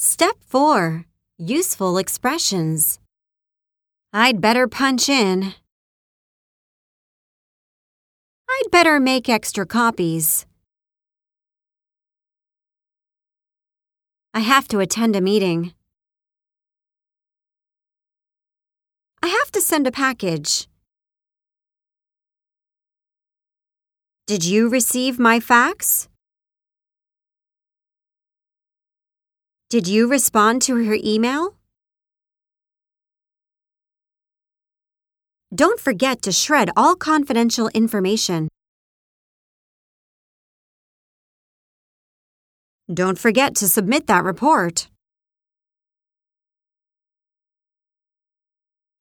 [0.00, 1.06] Step 4
[1.38, 3.00] Useful Expressions.
[4.12, 5.54] I'd better punch in.
[8.48, 10.46] I'd better make extra copies.
[14.32, 15.74] I have to attend a meeting.
[19.20, 20.68] I have to send a package.
[24.28, 26.08] Did you receive my fax?
[29.70, 31.54] Did you respond to her email?
[35.54, 38.48] Don't forget to shred all confidential information.
[42.92, 44.88] Don't forget to submit that report.